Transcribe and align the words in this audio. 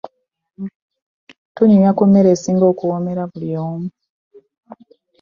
Twanyumya 1.53 1.91
ku 1.97 2.03
mmere 2.07 2.27
esinga 2.35 2.65
okuwoomera 2.71 3.23
buli 3.31 3.49
omu. 3.67 3.87